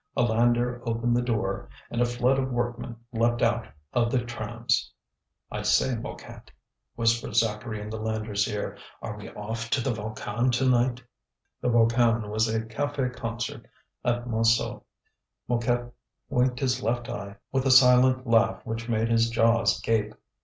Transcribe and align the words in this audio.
A 0.17 0.23
lander 0.23 0.81
opened 0.83 1.15
the 1.15 1.21
door, 1.21 1.69
and 1.91 2.01
a 2.01 2.05
flood 2.05 2.39
of 2.39 2.49
workmen 2.49 2.95
leapt 3.13 3.43
out 3.43 3.67
of 3.93 4.11
the 4.11 4.25
trams. 4.25 4.91
"I 5.51 5.61
say, 5.61 5.95
Mouquet," 5.95 6.41
whispered 6.95 7.35
Zacharie 7.35 7.79
in 7.79 7.91
the 7.91 7.99
lander's 7.99 8.47
ear, 8.47 8.79
"are 9.03 9.15
we 9.15 9.29
off 9.29 9.69
to 9.69 9.79
the 9.79 9.93
Volcan 9.93 10.49
to 10.53 10.67
night?" 10.67 11.03
The 11.61 11.69
Volcan 11.69 12.31
was 12.31 12.47
a 12.47 12.61
café 12.61 13.15
concert 13.15 13.67
at 14.03 14.25
Montsou. 14.27 14.81
Mouquet 15.47 15.91
winked 16.29 16.61
his 16.61 16.81
left 16.81 17.07
eye 17.07 17.35
with 17.51 17.67
a 17.67 17.69
silent 17.69 18.25
laugh 18.25 18.65
which 18.65 18.89
made 18.89 19.07
his 19.09 19.29
jaws 19.29 19.79
gape. 19.81 20.15